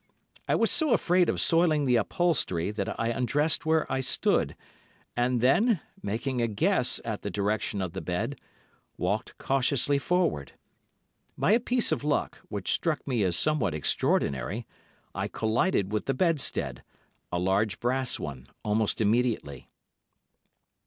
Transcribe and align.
I 0.47 0.55
was 0.55 0.71
so 0.71 0.93
afraid 0.93 1.29
of 1.29 1.39
soiling 1.39 1.85
the 1.85 1.97
upholstery 1.97 2.71
that 2.71 2.99
I 2.99 3.09
undressed 3.09 3.67
where 3.67 3.85
I 3.87 3.99
stood, 3.99 4.55
and 5.15 5.41
then, 5.41 5.79
making 6.01 6.41
a 6.41 6.47
guess 6.47 6.99
at 7.05 7.21
the 7.21 7.29
direction 7.29 7.83
of 7.83 7.93
the 7.93 8.01
bed, 8.01 8.41
walked 8.97 9.37
cautiously 9.37 9.99
forward. 9.99 10.53
By 11.37 11.51
a 11.51 11.59
piece 11.59 11.91
of 11.91 12.03
luck, 12.03 12.39
which 12.49 12.71
struck 12.71 13.05
me 13.07 13.21
as 13.21 13.35
somewhat 13.37 13.75
extraordinary, 13.75 14.65
I 15.13 15.27
collided 15.27 15.91
with 15.91 16.07
the 16.07 16.15
bedstead—a 16.15 17.37
large 17.37 17.79
brass 17.79 18.17
one—almost 18.17 19.01
immediately. 19.01 19.69